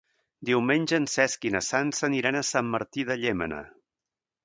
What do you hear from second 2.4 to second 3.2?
a Sant Martí